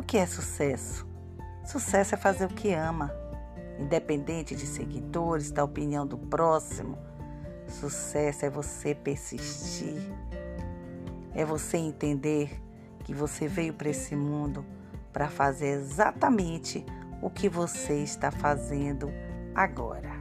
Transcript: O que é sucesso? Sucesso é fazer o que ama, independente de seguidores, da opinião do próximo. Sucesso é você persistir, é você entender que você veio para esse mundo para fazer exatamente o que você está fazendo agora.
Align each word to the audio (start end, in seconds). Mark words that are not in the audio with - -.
O 0.00 0.02
que 0.02 0.16
é 0.16 0.24
sucesso? 0.24 1.06
Sucesso 1.62 2.14
é 2.14 2.18
fazer 2.18 2.46
o 2.46 2.48
que 2.48 2.72
ama, 2.72 3.14
independente 3.78 4.56
de 4.56 4.66
seguidores, 4.66 5.50
da 5.50 5.62
opinião 5.62 6.06
do 6.06 6.16
próximo. 6.16 6.96
Sucesso 7.68 8.46
é 8.46 8.48
você 8.48 8.94
persistir, 8.94 10.00
é 11.34 11.44
você 11.44 11.76
entender 11.76 12.62
que 13.04 13.12
você 13.12 13.46
veio 13.46 13.74
para 13.74 13.90
esse 13.90 14.16
mundo 14.16 14.64
para 15.12 15.28
fazer 15.28 15.66
exatamente 15.66 16.82
o 17.20 17.28
que 17.28 17.46
você 17.46 18.02
está 18.02 18.30
fazendo 18.30 19.12
agora. 19.54 20.18